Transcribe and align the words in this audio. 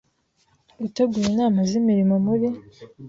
gutegura 0.81 1.25
inama 1.33 1.59
z 1.69 1.71
imirimo 1.79 2.15
muri 2.25 2.47